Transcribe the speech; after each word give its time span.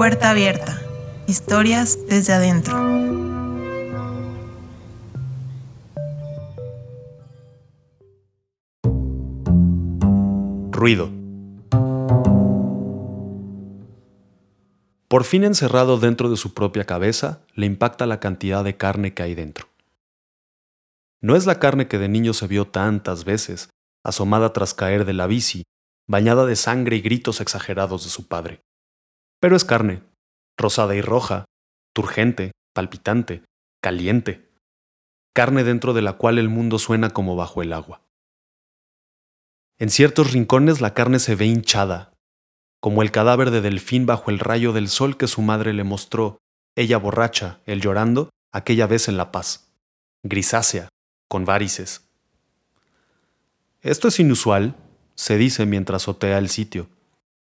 Puerta 0.00 0.30
abierta. 0.30 0.80
Historias 1.26 1.98
desde 2.08 2.32
adentro. 2.32 2.74
Ruido. 10.70 11.10
Por 15.06 15.24
fin 15.24 15.44
encerrado 15.44 15.98
dentro 15.98 16.30
de 16.30 16.38
su 16.38 16.54
propia 16.54 16.86
cabeza, 16.86 17.42
le 17.54 17.66
impacta 17.66 18.06
la 18.06 18.20
cantidad 18.20 18.64
de 18.64 18.78
carne 18.78 19.12
que 19.12 19.22
hay 19.22 19.34
dentro. 19.34 19.68
No 21.20 21.36
es 21.36 21.44
la 21.44 21.58
carne 21.58 21.88
que 21.88 21.98
de 21.98 22.08
niño 22.08 22.32
se 22.32 22.46
vio 22.46 22.66
tantas 22.66 23.26
veces, 23.26 23.68
asomada 24.02 24.54
tras 24.54 24.72
caer 24.72 25.04
de 25.04 25.12
la 25.12 25.26
bici, 25.26 25.64
bañada 26.08 26.46
de 26.46 26.56
sangre 26.56 26.96
y 26.96 27.02
gritos 27.02 27.42
exagerados 27.42 28.04
de 28.04 28.08
su 28.08 28.28
padre. 28.28 28.62
Pero 29.40 29.56
es 29.56 29.64
carne, 29.64 30.02
rosada 30.56 30.94
y 30.94 31.00
roja, 31.00 31.46
turgente, 31.94 32.52
palpitante, 32.74 33.42
caliente. 33.82 34.48
Carne 35.34 35.64
dentro 35.64 35.94
de 35.94 36.02
la 36.02 36.14
cual 36.14 36.38
el 36.38 36.48
mundo 36.48 36.78
suena 36.78 37.10
como 37.10 37.36
bajo 37.36 37.62
el 37.62 37.72
agua. 37.72 38.02
En 39.78 39.88
ciertos 39.88 40.32
rincones 40.32 40.80
la 40.82 40.92
carne 40.92 41.18
se 41.18 41.36
ve 41.36 41.46
hinchada, 41.46 42.12
como 42.80 43.02
el 43.02 43.10
cadáver 43.10 43.50
de 43.50 43.60
Delfín 43.60 44.06
bajo 44.06 44.30
el 44.30 44.38
rayo 44.38 44.72
del 44.72 44.88
sol 44.88 45.16
que 45.16 45.26
su 45.26 45.40
madre 45.40 45.72
le 45.72 45.84
mostró, 45.84 46.38
ella 46.76 46.98
borracha, 46.98 47.60
él 47.64 47.80
llorando, 47.80 48.30
aquella 48.52 48.86
vez 48.86 49.08
en 49.08 49.16
La 49.16 49.32
Paz, 49.32 49.72
grisácea, 50.22 50.88
con 51.28 51.44
varices. 51.44 52.08
Esto 53.80 54.08
es 54.08 54.20
inusual, 54.20 54.76
se 55.14 55.38
dice 55.38 55.64
mientras 55.64 56.08
otea 56.08 56.38
el 56.38 56.48
sitio. 56.48 56.88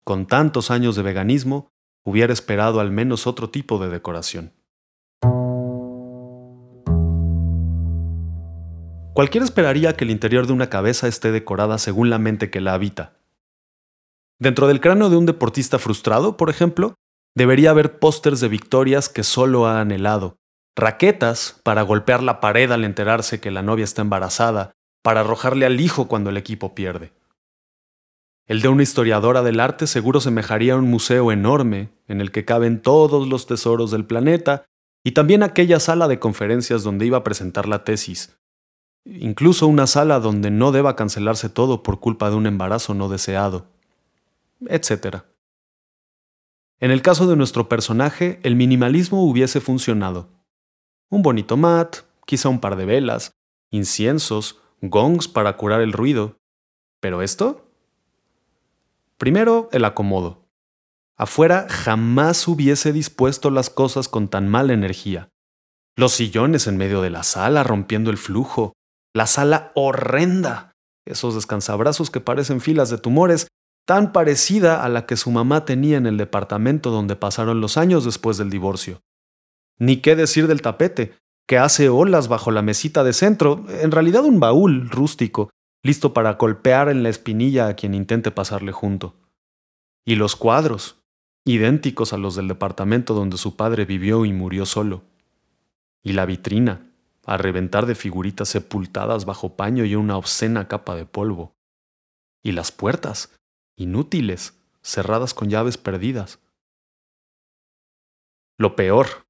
Con 0.05 0.27
tantos 0.27 0.71
años 0.71 0.97
de 0.97 1.03
veganismo, 1.03 1.69
hubiera 2.05 2.33
esperado 2.33 2.81
al 2.81 2.91
menos 2.91 3.27
otro 3.27 3.51
tipo 3.51 3.79
de 3.79 3.89
decoración. 3.89 4.53
Cualquiera 9.15 9.45
esperaría 9.45 9.97
que 9.97 10.05
el 10.05 10.11
interior 10.11 10.47
de 10.47 10.53
una 10.53 10.69
cabeza 10.69 11.07
esté 11.07 11.31
decorada 11.31 11.79
según 11.79 12.11
la 12.11 12.19
mente 12.19 12.51
que 12.51 12.61
la 12.61 12.75
habita. 12.75 13.13
Dentro 14.41 14.67
del 14.67 14.81
cráneo 14.81 15.09
de 15.09 15.17
un 15.17 15.25
deportista 15.25 15.79
frustrado, 15.79 16.37
por 16.37 16.51
ejemplo, 16.51 16.95
debería 17.37 17.71
haber 17.71 18.01
pósters 18.01 18.41
de 18.41 18.49
victorias 18.49 19.09
que 19.09 19.23
solo 19.23 19.67
ha 19.67 19.81
anhelado, 19.81 20.37
raquetas 20.77 21.61
para 21.63 21.83
golpear 21.83 22.23
la 22.23 22.41
pared 22.41 22.71
al 22.73 22.85
enterarse 22.85 23.41
que 23.41 23.53
la 23.53 23.63
novia 23.63 23.85
está 23.85 24.03
embarazada, 24.03 24.73
para 25.03 25.21
arrojarle 25.21 25.67
al 25.67 25.81
hijo 25.81 26.09
cuando 26.09 26.31
el 26.31 26.37
equipo 26.37 26.75
pierde. 26.75 27.13
El 28.47 28.61
de 28.61 28.69
una 28.69 28.83
historiadora 28.83 29.43
del 29.43 29.59
arte 29.59 29.87
seguro 29.87 30.21
semejaría 30.21 30.75
a 30.75 30.77
un 30.77 30.91
museo 30.91 31.33
enorme 31.33 31.91
en 32.09 32.21
el 32.21 32.31
que 32.31 32.45
caben 32.45 32.83
todos 32.83 33.27
los 33.27 33.47
tesoros 33.47 33.91
del 33.91 34.05
planeta 34.05 34.65
y 35.03 35.13
también 35.13 35.43
aquella 35.43 35.81
sala 35.81 36.09
de 36.09 36.19
conferencias 36.19 36.83
donde 36.83 37.07
iba 37.07 37.19
a 37.19 37.25
presentar 37.25 37.67
la 37.67 37.85
tesis. 37.85 38.37
Incluso 39.07 39.67
una 39.67 39.87
sala 39.87 40.21
donde 40.21 40.51
no 40.51 40.73
deba 40.73 40.97
cancelarse 40.97 41.49
todo 41.49 41.83
por 41.83 42.01
culpa 42.01 42.29
de 42.31 42.37
un 42.37 42.47
embarazo 42.47 42.95
no 42.95 43.09
deseado. 43.09 43.67
Etcétera. 44.67 45.27
En 46.81 46.91
el 46.91 47.03
caso 47.03 47.27
de 47.27 47.37
nuestro 47.37 47.69
personaje, 47.69 48.41
el 48.43 48.57
minimalismo 48.57 49.25
hubiese 49.25 49.61
funcionado. 49.61 50.29
Un 51.11 51.23
bonito 51.23 51.57
mat, 51.57 51.99
quizá 52.27 52.49
un 52.51 52.61
par 52.61 52.77
de 52.77 52.85
velas, 52.85 53.33
inciensos, 53.71 54.61
gongs 54.83 55.29
para 55.29 55.57
curar 55.57 55.81
el 55.81 55.93
ruido. 55.93 56.37
¿Pero 57.01 57.23
esto? 57.23 57.65
Primero, 59.25 59.71
el 59.73 59.87
acomodo. 59.87 60.51
Afuera 61.17 61.67
jamás 61.71 62.47
hubiese 62.47 62.93
dispuesto 62.93 63.49
las 63.49 63.71
cosas 63.71 64.07
con 64.07 64.29
tan 64.29 64.51
mala 64.51 64.75
energía. 64.75 65.31
Los 65.97 66.13
sillones 66.13 66.67
en 66.67 66.77
medio 66.77 67.01
de 67.01 67.09
la 67.09 67.23
sala 67.23 67.63
rompiendo 67.63 68.11
el 68.11 68.19
flujo. 68.19 68.75
La 69.15 69.27
sala 69.27 69.73
horrenda. 69.75 70.73
Esos 71.07 71.35
descansabrazos 71.35 72.11
que 72.11 72.21
parecen 72.21 72.61
filas 72.61 72.91
de 72.91 72.99
tumores, 72.99 73.49
tan 73.87 74.13
parecida 74.13 74.85
a 74.85 74.91
la 74.91 75.07
que 75.07 75.17
su 75.17 75.31
mamá 75.31 75.65
tenía 75.65 75.97
en 75.97 76.05
el 76.05 76.19
departamento 76.19 76.91
donde 76.91 77.17
pasaron 77.17 77.63
los 77.63 77.79
años 77.79 78.05
después 78.05 78.37
del 78.37 78.51
divorcio. 78.51 79.01
Ni 79.79 80.03
qué 80.03 80.17
decir 80.17 80.49
del 80.49 80.61
tapete, 80.61 81.17
que 81.49 81.57
hace 81.57 81.89
olas 81.89 82.29
bajo 82.29 82.51
la 82.51 82.61
mesita 82.61 83.03
de 83.03 83.15
centro, 83.15 83.65
en 83.71 83.91
realidad 83.91 84.27
un 84.27 84.39
baúl 84.39 84.91
rústico, 84.91 85.49
listo 85.85 86.13
para 86.13 86.33
golpear 86.33 86.89
en 86.89 87.05
la 87.05 87.11
espinilla 87.11 87.69
a 87.69 87.75
quien 87.75 87.95
intente 87.95 88.33
pasarle 88.33 88.73
junto. 88.73 89.15
Y 90.05 90.17
los 90.17 90.35
cuadros, 90.35 90.97
idénticos 91.45 92.13
a 92.13 92.19
los 92.19 92.35
del 92.35 92.49
departamento 92.49 93.15
donde 93.15 93.37
su 93.37 93.55
padre 93.55 93.85
vivió 93.85 94.25
y 94.25 94.33
murió 94.33 94.67
solo. 94.67 95.05
Y 96.03 96.15
la 96.15 96.27
vitrina, 96.27 96.91
a 97.25 97.37
reventar 97.37 97.87
de 97.87 97.95
figuritas 97.95 98.49
sepultadas 98.49 99.25
bajo 99.25 99.57
paño 99.57 99.85
y 99.85 99.95
una 99.95 100.17
obscena 100.17 100.67
capa 100.67 100.97
de 100.97 101.07
polvo. 101.07 101.55
Y 102.43 102.53
las 102.53 102.73
puertas, 102.73 103.39
inútiles, 103.77 104.59
cerradas 104.83 105.33
con 105.33 105.49
llaves 105.49 105.79
perdidas. 105.79 106.41
Lo 108.59 108.75
peor, 108.75 109.25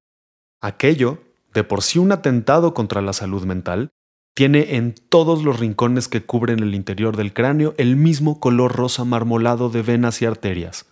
Aquello, 0.61 1.21
de 1.53 1.63
por 1.63 1.83
sí 1.83 1.99
un 1.99 2.11
atentado 2.11 2.73
contra 2.73 3.01
la 3.03 3.13
salud 3.13 3.43
mental, 3.45 3.91
tiene 4.35 4.75
en 4.75 4.93
todos 4.93 5.43
los 5.43 5.59
rincones 5.59 6.07
que 6.07 6.23
cubren 6.23 6.59
el 6.59 6.75
interior 6.75 7.17
del 7.17 7.33
cráneo 7.33 7.73
el 7.77 7.95
mismo 7.95 8.39
color 8.39 8.75
rosa 8.75 9.03
marmolado 9.03 9.69
de 9.69 9.81
venas 9.81 10.21
y 10.21 10.25
arterias. 10.25 10.85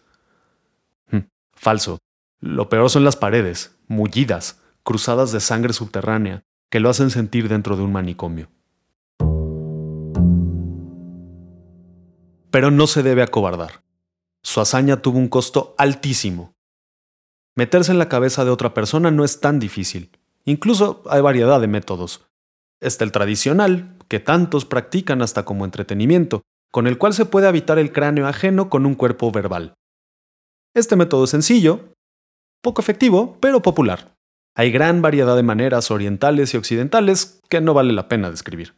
Hm, 1.11 1.27
falso. 1.53 1.99
Lo 2.39 2.67
peor 2.69 2.89
son 2.89 3.03
las 3.03 3.15
paredes, 3.15 3.77
mullidas, 3.87 4.59
cruzadas 4.81 5.31
de 5.31 5.39
sangre 5.39 5.73
subterránea, 5.73 6.43
que 6.71 6.79
lo 6.79 6.89
hacen 6.89 7.11
sentir 7.11 7.47
dentro 7.47 7.77
de 7.77 7.83
un 7.83 7.91
manicomio. 7.91 8.49
Pero 12.49 12.71
no 12.71 12.87
se 12.87 13.03
debe 13.03 13.21
acobardar. 13.21 13.83
Su 14.41 14.59
hazaña 14.59 15.01
tuvo 15.01 15.19
un 15.19 15.29
costo 15.29 15.75
altísimo, 15.77 16.53
Meterse 17.55 17.91
en 17.91 17.99
la 17.99 18.09
cabeza 18.09 18.45
de 18.45 18.51
otra 18.51 18.73
persona 18.73 19.11
no 19.11 19.23
es 19.23 19.39
tan 19.39 19.59
difícil. 19.59 20.09
Incluso 20.45 21.03
hay 21.07 21.21
variedad 21.21 21.61
de 21.61 21.67
métodos. 21.67 22.25
Está 22.83 23.03
el 23.03 23.11
tradicional, 23.11 23.97
que 24.07 24.19
tantos 24.19 24.65
practican 24.65 25.21
hasta 25.21 25.45
como 25.45 25.65
entretenimiento, 25.65 26.41
con 26.71 26.85
el 26.85 26.97
cual 26.97 27.13
se 27.13 27.25
puede 27.25 27.47
habitar 27.47 27.79
el 27.79 27.91
cráneo 27.91 28.27
ajeno 28.27 28.69
con 28.69 28.85
un 28.85 28.95
cuerpo 28.95 29.31
verbal. 29.31 29.73
Este 30.75 30.95
método 30.95 31.23
es 31.23 31.29
sencillo, 31.29 31.93
poco 32.61 32.81
efectivo, 32.81 33.37
pero 33.39 33.61
popular. 33.61 34.15
Hay 34.55 34.71
gran 34.71 35.01
variedad 35.01 35.35
de 35.35 35.43
maneras 35.43 35.91
orientales 35.91 36.53
y 36.53 36.57
occidentales 36.57 37.41
que 37.49 37.61
no 37.61 37.73
vale 37.73 37.93
la 37.93 38.07
pena 38.07 38.29
describir. 38.29 38.75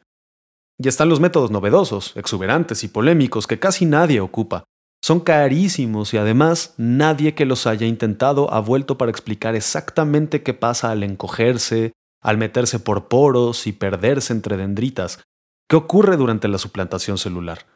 Y 0.77 0.87
están 0.87 1.09
los 1.09 1.19
métodos 1.19 1.51
novedosos, 1.51 2.15
exuberantes 2.15 2.83
y 2.83 2.87
polémicos 2.87 3.47
que 3.47 3.59
casi 3.59 3.85
nadie 3.85 4.19
ocupa, 4.19 4.65
son 5.05 5.19
carísimos 5.19 6.15
y 6.15 6.17
además 6.17 6.73
nadie 6.77 7.35
que 7.35 7.45
los 7.45 7.67
haya 7.67 7.85
intentado 7.85 8.51
ha 8.51 8.59
vuelto 8.59 8.97
para 8.97 9.11
explicar 9.11 9.53
exactamente 9.53 10.41
qué 10.41 10.55
pasa 10.55 10.89
al 10.89 11.03
encogerse, 11.03 11.91
al 12.25 12.39
meterse 12.39 12.79
por 12.79 13.07
poros 13.07 13.67
y 13.67 13.71
perderse 13.71 14.33
entre 14.33 14.57
dendritas. 14.57 15.23
¿Qué 15.69 15.75
ocurre 15.75 16.17
durante 16.17 16.47
la 16.47 16.57
suplantación 16.57 17.19
celular? 17.19 17.67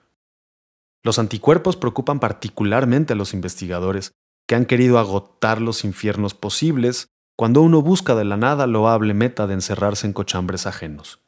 Los 1.03 1.19
anticuerpos 1.19 1.77
preocupan 1.77 2.19
particularmente 2.19 3.13
a 3.13 3.15
los 3.15 3.35
investigadores, 3.35 4.11
que 4.47 4.55
han 4.55 4.65
querido 4.65 4.97
agotar 4.97 5.61
los 5.61 5.85
infiernos 5.85 6.33
posibles 6.33 7.09
cuando 7.37 7.61
uno 7.61 7.83
busca 7.83 8.15
de 8.15 8.25
la 8.25 8.37
nada 8.37 8.65
loable 8.65 9.13
meta 9.13 9.45
de 9.45 9.53
encerrarse 9.53 10.07
en 10.07 10.13
cochambres 10.13 10.65
ajenos. 10.65 11.21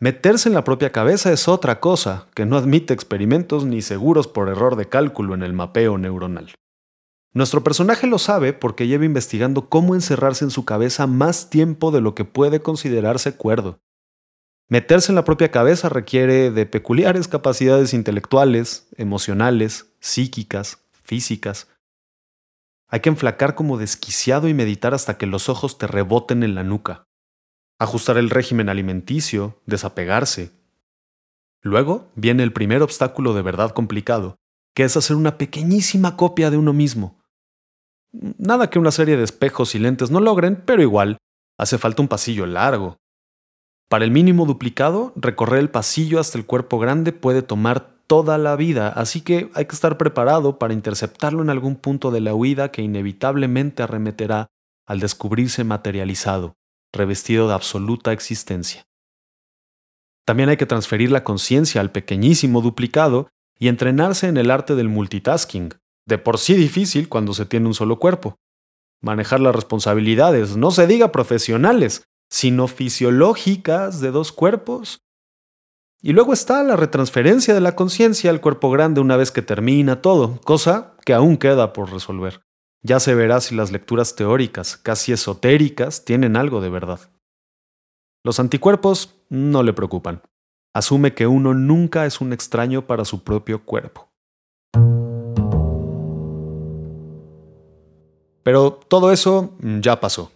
Meterse 0.00 0.48
en 0.48 0.54
la 0.56 0.64
propia 0.64 0.90
cabeza 0.90 1.32
es 1.32 1.46
otra 1.46 1.78
cosa 1.78 2.26
que 2.34 2.46
no 2.46 2.56
admite 2.56 2.94
experimentos 2.94 3.64
ni 3.64 3.80
seguros 3.80 4.26
por 4.26 4.48
error 4.48 4.74
de 4.74 4.88
cálculo 4.88 5.34
en 5.34 5.44
el 5.44 5.52
mapeo 5.52 5.98
neuronal. 5.98 6.50
Nuestro 7.32 7.62
personaje 7.62 8.06
lo 8.06 8.18
sabe 8.18 8.52
porque 8.52 8.86
lleva 8.86 9.04
investigando 9.04 9.68
cómo 9.68 9.94
encerrarse 9.94 10.44
en 10.44 10.50
su 10.50 10.64
cabeza 10.64 11.06
más 11.06 11.50
tiempo 11.50 11.90
de 11.90 12.00
lo 12.00 12.14
que 12.14 12.24
puede 12.24 12.60
considerarse 12.60 13.36
cuerdo. 13.36 13.80
Meterse 14.68 15.12
en 15.12 15.16
la 15.16 15.24
propia 15.24 15.50
cabeza 15.50 15.88
requiere 15.88 16.50
de 16.50 16.66
peculiares 16.66 17.28
capacidades 17.28 17.94
intelectuales, 17.94 18.88
emocionales, 18.96 19.94
psíquicas, 20.00 20.84
físicas. 20.90 21.68
Hay 22.88 23.00
que 23.00 23.08
enflacar 23.08 23.54
como 23.54 23.78
desquiciado 23.78 24.48
y 24.48 24.54
meditar 24.54 24.94
hasta 24.94 25.18
que 25.18 25.26
los 25.26 25.48
ojos 25.48 25.78
te 25.78 25.86
reboten 25.86 26.42
en 26.42 26.54
la 26.54 26.64
nuca 26.64 27.08
ajustar 27.78 28.18
el 28.18 28.30
régimen 28.30 28.68
alimenticio, 28.68 29.60
desapegarse. 29.66 30.50
Luego 31.62 32.10
viene 32.16 32.42
el 32.42 32.52
primer 32.52 32.82
obstáculo 32.82 33.34
de 33.34 33.42
verdad 33.42 33.70
complicado, 33.70 34.36
que 34.74 34.84
es 34.84 34.96
hacer 34.96 35.16
una 35.16 35.38
pequeñísima 35.38 36.16
copia 36.16 36.50
de 36.50 36.56
uno 36.56 36.72
mismo. 36.72 37.17
Nada 38.12 38.70
que 38.70 38.78
una 38.78 38.90
serie 38.90 39.16
de 39.16 39.24
espejos 39.24 39.74
y 39.74 39.78
lentes 39.78 40.10
no 40.10 40.20
logren, 40.20 40.62
pero 40.64 40.82
igual, 40.82 41.18
hace 41.58 41.78
falta 41.78 42.02
un 42.02 42.08
pasillo 42.08 42.46
largo. 42.46 42.96
Para 43.88 44.04
el 44.04 44.10
mínimo 44.10 44.46
duplicado, 44.46 45.12
recorrer 45.16 45.60
el 45.60 45.70
pasillo 45.70 46.20
hasta 46.20 46.38
el 46.38 46.46
cuerpo 46.46 46.78
grande 46.78 47.12
puede 47.12 47.42
tomar 47.42 47.98
toda 48.06 48.38
la 48.38 48.56
vida, 48.56 48.88
así 48.88 49.20
que 49.20 49.50
hay 49.54 49.66
que 49.66 49.74
estar 49.74 49.98
preparado 49.98 50.58
para 50.58 50.74
interceptarlo 50.74 51.42
en 51.42 51.50
algún 51.50 51.76
punto 51.76 52.10
de 52.10 52.20
la 52.20 52.34
huida 52.34 52.70
que 52.70 52.82
inevitablemente 52.82 53.82
arremeterá 53.82 54.48
al 54.86 55.00
descubrirse 55.00 55.64
materializado, 55.64 56.54
revestido 56.92 57.48
de 57.48 57.54
absoluta 57.54 58.12
existencia. 58.12 58.86
También 60.26 60.48
hay 60.48 60.56
que 60.56 60.66
transferir 60.66 61.10
la 61.10 61.24
conciencia 61.24 61.80
al 61.80 61.92
pequeñísimo 61.92 62.62
duplicado 62.62 63.28
y 63.58 63.68
entrenarse 63.68 64.28
en 64.28 64.38
el 64.38 64.50
arte 64.50 64.74
del 64.74 64.88
multitasking, 64.88 65.74
de 66.08 66.18
por 66.18 66.38
sí 66.38 66.54
difícil 66.54 67.08
cuando 67.08 67.34
se 67.34 67.44
tiene 67.44 67.66
un 67.66 67.74
solo 67.74 67.98
cuerpo. 67.98 68.38
Manejar 69.00 69.40
las 69.40 69.54
responsabilidades, 69.54 70.56
no 70.56 70.70
se 70.70 70.86
diga 70.86 71.12
profesionales, 71.12 72.04
sino 72.30 72.66
fisiológicas 72.66 74.00
de 74.00 74.10
dos 74.10 74.32
cuerpos. 74.32 75.02
Y 76.00 76.12
luego 76.14 76.32
está 76.32 76.62
la 76.62 76.76
retransferencia 76.76 77.54
de 77.54 77.60
la 77.60 77.76
conciencia 77.76 78.30
al 78.30 78.40
cuerpo 78.40 78.70
grande 78.70 79.00
una 79.00 79.16
vez 79.16 79.30
que 79.30 79.42
termina 79.42 80.00
todo, 80.00 80.40
cosa 80.42 80.94
que 81.04 81.12
aún 81.12 81.36
queda 81.36 81.72
por 81.72 81.92
resolver. 81.92 82.40
Ya 82.82 83.00
se 83.00 83.14
verá 83.14 83.40
si 83.40 83.54
las 83.54 83.70
lecturas 83.70 84.16
teóricas, 84.16 84.76
casi 84.78 85.12
esotéricas, 85.12 86.04
tienen 86.04 86.36
algo 86.36 86.60
de 86.60 86.70
verdad. 86.70 87.00
Los 88.24 88.40
anticuerpos 88.40 89.14
no 89.28 89.62
le 89.62 89.74
preocupan. 89.74 90.22
Asume 90.74 91.12
que 91.12 91.26
uno 91.26 91.52
nunca 91.54 92.06
es 92.06 92.20
un 92.20 92.32
extraño 92.32 92.86
para 92.86 93.04
su 93.04 93.24
propio 93.24 93.64
cuerpo. 93.64 94.08
Pero 98.48 98.80
todo 98.88 99.12
eso 99.12 99.54
ya 99.60 100.00
pasó. 100.00 100.32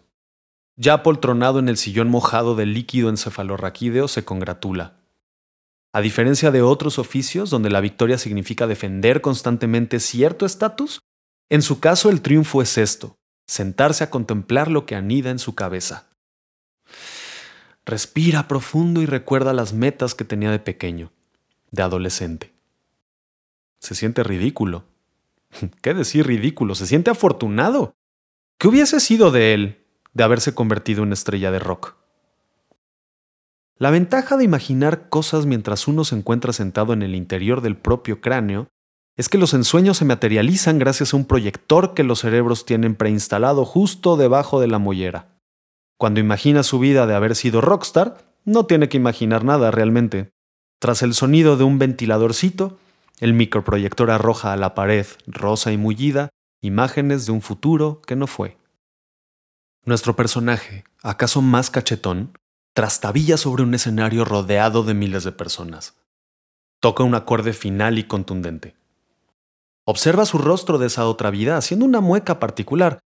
Ya 0.77 1.03
poltronado 1.03 1.59
en 1.59 1.71
el 1.71 1.79
sillón 1.79 2.11
mojado 2.11 2.55
del 2.55 2.75
líquido 2.75 3.09
encefalorraquídeo 3.09 4.07
se 4.07 4.23
congratula. 4.23 4.99
A 5.95 6.03
diferencia 6.03 6.51
de 6.51 6.61
otros 6.61 6.99
oficios 6.99 7.49
donde 7.49 7.71
la 7.71 7.81
victoria 7.81 8.19
significa 8.19 8.67
defender 8.67 9.23
constantemente 9.23 9.99
cierto 9.99 10.45
estatus, 10.45 11.01
en 11.49 11.63
su 11.63 11.81
caso 11.81 12.11
el 12.11 12.21
triunfo 12.21 12.61
es 12.61 12.77
esto, 12.77 13.17
sentarse 13.47 14.05
a 14.05 14.11
contemplar 14.11 14.71
lo 14.71 14.85
que 14.85 14.95
anida 14.95 15.31
en 15.31 15.39
su 15.39 15.55
cabeza. 15.55 16.11
Respira 17.87 18.47
profundo 18.47 19.01
y 19.01 19.07
recuerda 19.07 19.55
las 19.55 19.73
metas 19.73 20.15
que 20.15 20.27
tenía 20.27 20.51
de 20.51 20.59
pequeño, 20.59 21.13
de 21.71 21.83
adolescente. 21.83 22.53
Se 23.81 23.95
siente 23.95 24.23
ridículo. 24.23 24.85
¿Qué 25.81 25.95
decir 25.95 26.27
ridículo? 26.27 26.75
Se 26.75 26.87
siente 26.87 27.11
afortunado. 27.11 27.95
¿Qué 28.63 28.69
hubiese 28.69 29.01
sido 29.01 29.33
de 29.33 29.55
él 29.55 29.85
de 30.15 30.23
haberse 30.23 30.55
convertido 30.55 31.03
en 31.03 31.13
estrella 31.13 31.51
de 31.51 31.59
rock? 31.59 31.97
La 33.77 33.91
ventaja 33.91 34.37
de 34.37 34.45
imaginar 34.45 35.09
cosas 35.09 35.47
mientras 35.47 35.89
uno 35.89 36.05
se 36.05 36.15
encuentra 36.15 36.53
sentado 36.53 36.93
en 36.93 37.03
el 37.03 37.17
interior 37.17 37.61
del 37.61 37.77
propio 37.77 38.21
cráneo 38.21 38.69
es 39.17 39.29
que 39.29 39.37
los 39.37 39.53
ensueños 39.53 39.97
se 39.97 40.05
materializan 40.05 40.79
gracias 40.79 41.13
a 41.13 41.17
un 41.17 41.25
proyector 41.25 41.93
que 41.95 42.05
los 42.05 42.21
cerebros 42.21 42.65
tienen 42.65 42.95
preinstalado 42.95 43.65
justo 43.65 44.17
debajo 44.17 44.61
de 44.61 44.69
la 44.69 44.79
mollera. 44.79 45.41
Cuando 45.99 46.21
imagina 46.21 46.63
su 46.63 46.79
vida 46.79 47.09
de 47.09 47.17
haber 47.17 47.35
sido 47.35 47.63
rockstar, 47.63 48.37
no 48.45 48.67
tiene 48.67 48.89
que 48.89 48.97
imaginar 48.97 49.43
nada 49.43 49.73
realmente. 49.73 50.31
Tras 50.79 51.03
el 51.03 51.15
sonido 51.15 51.57
de 51.57 51.65
un 51.65 51.81
ventiladorcito, 51.81 52.79
el 53.19 53.35
microproyector 53.35 54.13
arroja 54.13 54.53
a 54.53 54.57
la 54.57 54.77
pared, 54.77 55.07
rosa 55.27 55.73
y 55.73 55.79
mullida, 55.79 56.29
imágenes 56.63 57.27
de 57.27 57.33
un 57.33 57.43
futuro 57.43 58.01
que 58.07 58.17
no 58.17 58.27
fue. 58.27 58.57
Nuestro 59.85 60.15
personaje, 60.15 60.85
acaso 61.03 61.43
más 61.43 61.71
cachetón, 61.71 62.39
trastabilla 62.73 63.37
sobre 63.37 63.65
un 63.65 63.75
escenario 63.75 64.25
rodeado 64.25 64.85
de 64.85 64.95
miles 64.95 65.25
de 65.25 65.33
personas. 65.33 65.97
Toca 66.81 67.03
un 67.03 67.17
acorde 67.17 67.53
final 67.53 67.99
y 67.99 68.05
contundente. 68.05 68.77
Observa 69.85 70.25
su 70.25 70.39
rostro 70.39 70.79
de 70.79 70.87
esa 70.87 71.07
otra 71.07 71.31
vida 71.31 71.57
haciendo 71.57 71.85
una 71.85 72.01
mueca 72.01 72.39
particular. 72.39 73.01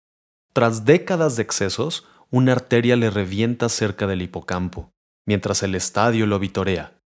Tras 0.53 0.85
décadas 0.85 1.37
de 1.37 1.43
excesos, 1.45 2.09
una 2.31 2.53
arteria 2.53 2.97
le 2.97 3.11
revienta 3.11 3.69
cerca 3.69 4.09
del 4.09 4.23
hipocampo, 4.23 4.91
mientras 5.27 5.63
el 5.63 5.77
estadio 5.77 6.27
lo 6.27 6.41
vitorea. 6.41 7.01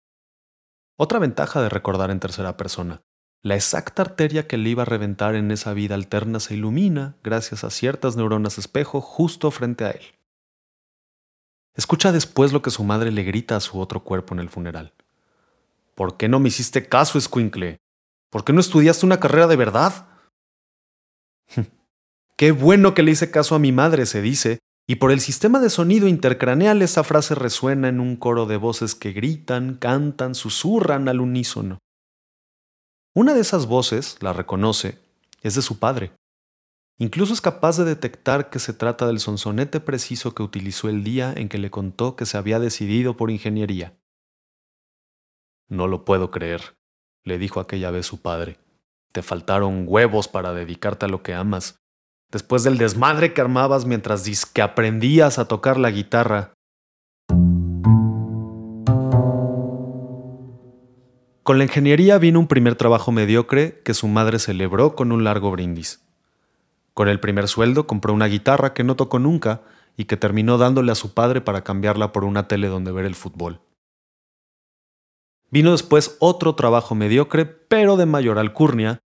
Otra 0.97 1.19
ventaja 1.19 1.61
de 1.61 1.69
recordar 1.69 2.13
en 2.13 2.21
tercera 2.21 2.57
persona. 2.57 3.03
La 3.43 3.55
exacta 3.55 4.03
arteria 4.03 4.47
que 4.47 4.57
le 4.57 4.71
iba 4.71 4.83
a 4.83 4.87
reventar 4.87 5.35
en 5.35 5.51
esa 5.51 5.73
vida 5.73 5.95
alterna 5.95 6.41
se 6.41 6.55
ilumina 6.55 7.17
gracias 7.23 7.65
a 7.65 7.71
ciertas 7.71 8.17
neuronas 8.17 8.59
espejo 8.59 9.01
justo 9.01 9.51
frente 9.51 9.85
a 9.85 9.91
él. 9.91 10.03
Escucha 11.77 12.11
después 12.11 12.53
lo 12.53 12.63
que 12.63 12.71
su 12.71 12.85
madre 12.85 13.13
le 13.13 13.23
grita 13.23 13.57
a 13.57 13.61
su 13.61 13.79
otro 13.79 14.03
cuerpo 14.03 14.35
en 14.35 14.41
el 14.41 14.49
funeral. 14.49 14.95
¿Por 15.95 16.17
qué 16.17 16.29
no 16.29 16.41
me 16.41 16.49
hiciste 16.49 16.89
caso, 16.89 17.19
escuincle? 17.19 17.79
¿Por 18.31 18.45
qué 18.45 18.53
no 18.53 18.61
estudiaste 18.61 19.07
una 19.07 19.21
carrera 19.21 19.47
de 19.47 19.57
verdad? 19.57 20.09
qué 22.37 22.53
bueno 22.53 22.95
que 22.95 23.03
le 23.03 23.13
hice 23.13 23.31
caso 23.31 23.55
a 23.55 23.59
mi 23.59 23.73
madre, 23.73 24.07
se 24.07 24.23
dice, 24.23 24.59
y 24.89 24.97
por 24.97 25.11
el 25.11 25.21
sistema 25.21 25.61
de 25.61 25.71
sonido 25.71 26.07
intercraneal 26.07 26.81
esa 26.81 27.05
frase 27.05 27.35
resuena 27.35 27.89
en 27.89 28.01
un 28.01 28.17
coro 28.17 28.47
de 28.47 28.57
voces 28.57 28.95
que 28.95 29.13
gritan, 29.13 29.75
cantan, 29.75 30.35
susurran 30.35 31.09
al 31.09 31.21
unísono. 31.21 31.79
Una 33.17 33.33
de 33.33 33.41
esas 33.41 33.65
voces, 33.65 34.19
la 34.21 34.35
reconoce, 34.35 34.99
es 35.41 35.55
de 35.55 35.63
su 35.63 35.79
padre. 35.79 36.13
Incluso 36.99 37.33
es 37.33 37.41
capaz 37.41 37.79
de 37.79 37.87
detectar 37.87 38.51
que 38.51 38.59
se 38.59 38.75
trata 38.75 39.07
del 39.07 39.21
sonsonete 39.21 39.81
preciso 39.81 40.35
que 40.35 40.43
utilizó 40.43 40.91
el 40.91 41.03
día 41.03 41.33
en 41.35 41.49
que 41.49 41.57
le 41.57 41.71
contó 41.71 42.15
que 42.15 42.27
se 42.27 42.37
había 42.37 42.61
decidido 42.61 43.17
por 43.17 43.31
ingeniería. 43.31 43.97
No 45.67 45.87
lo 45.87 46.05
puedo 46.05 46.31
creer, 46.31 46.77
le 47.25 47.39
dijo 47.39 47.59
aquella 47.59 47.91
vez 47.91 48.05
su 48.05 48.21
padre. 48.21 48.59
Te 49.13 49.23
faltaron 49.23 49.87
huevos 49.89 50.29
para 50.29 50.53
dedicarte 50.53 51.07
a 51.07 51.09
lo 51.09 51.23
que 51.23 51.33
amas. 51.33 51.79
Después 52.31 52.65
del 52.65 52.77
desmadre 52.77 53.33
que 53.33 53.41
armabas 53.41 53.87
mientras 53.87 54.45
que 54.45 54.61
aprendías 54.61 55.39
a 55.39 55.49
tocar 55.49 55.79
la 55.79 55.91
guitarra. 55.91 56.53
Con 61.47 61.59
la 61.59 61.65
ingeniería 61.65 62.19
vino 62.19 62.41
un 62.41 62.49
primer 62.49 62.75
trabajo 62.75 63.13
mediocre 63.13 63.81
que 63.85 63.95
su 63.95 64.09
madre 64.09 64.41
celebró 64.41 64.97
con 64.97 65.13
un 65.13 65.23
largo 65.23 65.53
brindis. 65.53 66.01
Con 66.93 67.07
el 67.07 67.21
primer 67.21 67.47
sueldo 67.47 67.87
compró 67.87 68.13
una 68.13 68.27
guitarra 68.27 68.75
que 68.75 68.83
no 68.83 68.97
tocó 68.97 69.21
nunca 69.21 69.63
y 69.97 70.07
que 70.07 70.17
terminó 70.17 70.59
dándole 70.59 70.91
a 70.91 70.97
su 70.97 71.15
padre 71.15 71.41
para 71.41 71.63
cambiarla 71.63 72.11
por 72.11 72.25
una 72.25 72.49
tele 72.49 72.67
donde 72.67 72.91
ver 72.91 73.05
el 73.05 73.15
fútbol. 73.15 73.61
Vino 75.49 75.71
después 75.71 76.17
otro 76.19 76.57
trabajo 76.57 76.97
mediocre, 76.97 77.47
pero 77.47 77.97
de 77.97 78.07
mayor 78.07 78.41
alcurnia, 78.41 78.99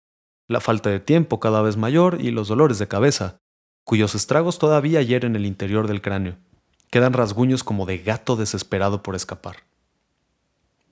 la 0.47 0.61
falta 0.61 0.91
de 0.91 1.01
tiempo 1.01 1.41
cada 1.41 1.61
vez 1.61 1.77
mayor 1.77 2.19
y 2.21 2.31
los 2.31 2.47
dolores 2.47 2.79
de 2.79 2.87
cabeza, 2.87 3.39
cuyos 3.83 4.15
estragos 4.15 4.61
todavía 4.61 5.03
hieren 5.03 5.35
el 5.35 5.45
interior 5.45 5.89
del 5.89 6.01
cráneo. 6.01 6.37
Quedan 6.93 7.15
rasguños 7.15 7.65
como 7.65 7.85
de 7.85 7.99
gato 7.99 8.37
desesperado 8.37 9.03
por 9.03 9.17
escapar. 9.17 9.57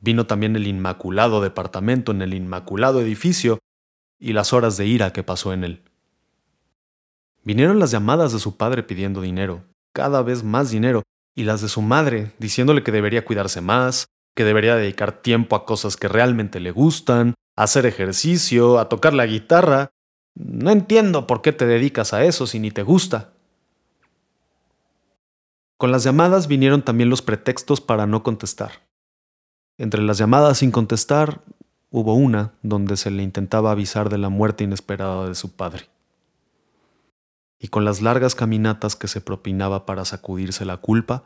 Vino 0.00 0.26
también 0.26 0.56
el 0.56 0.66
inmaculado 0.66 1.40
departamento 1.40 2.12
en 2.12 2.22
el 2.22 2.34
inmaculado 2.34 3.00
edificio 3.00 3.58
y 4.18 4.32
las 4.32 4.52
horas 4.52 4.76
de 4.76 4.86
ira 4.86 5.12
que 5.12 5.22
pasó 5.22 5.52
en 5.52 5.64
él. 5.64 5.82
Vinieron 7.44 7.78
las 7.78 7.90
llamadas 7.90 8.32
de 8.32 8.38
su 8.38 8.56
padre 8.56 8.82
pidiendo 8.82 9.20
dinero, 9.20 9.64
cada 9.92 10.22
vez 10.22 10.42
más 10.42 10.70
dinero, 10.70 11.02
y 11.34 11.44
las 11.44 11.60
de 11.60 11.68
su 11.68 11.82
madre 11.82 12.32
diciéndole 12.38 12.82
que 12.82 12.92
debería 12.92 13.24
cuidarse 13.24 13.60
más, 13.60 14.06
que 14.34 14.44
debería 14.44 14.76
dedicar 14.76 15.22
tiempo 15.22 15.54
a 15.54 15.64
cosas 15.64 15.96
que 15.96 16.08
realmente 16.08 16.60
le 16.60 16.70
gustan, 16.70 17.34
a 17.56 17.64
hacer 17.64 17.86
ejercicio, 17.86 18.78
a 18.78 18.88
tocar 18.88 19.14
la 19.14 19.26
guitarra. 19.26 19.90
No 20.34 20.70
entiendo 20.70 21.26
por 21.26 21.40
qué 21.40 21.52
te 21.52 21.66
dedicas 21.66 22.12
a 22.12 22.24
eso 22.24 22.46
si 22.46 22.58
ni 22.58 22.70
te 22.70 22.82
gusta. 22.82 23.32
Con 25.78 25.92
las 25.92 26.04
llamadas 26.04 26.48
vinieron 26.48 26.82
también 26.82 27.10
los 27.10 27.22
pretextos 27.22 27.80
para 27.80 28.06
no 28.06 28.22
contestar. 28.22 28.85
Entre 29.78 30.02
las 30.02 30.18
llamadas 30.18 30.58
sin 30.58 30.70
contestar, 30.70 31.42
hubo 31.90 32.14
una 32.14 32.52
donde 32.62 32.96
se 32.96 33.10
le 33.10 33.22
intentaba 33.22 33.70
avisar 33.70 34.08
de 34.08 34.18
la 34.18 34.28
muerte 34.28 34.64
inesperada 34.64 35.28
de 35.28 35.34
su 35.34 35.54
padre 35.54 35.88
y 37.58 37.68
con 37.68 37.84
las 37.84 38.02
largas 38.02 38.34
caminatas 38.34 38.96
que 38.96 39.08
se 39.08 39.20
propinaba 39.20 39.86
para 39.86 40.04
sacudirse 40.04 40.64
la 40.64 40.76
culpa, 40.78 41.24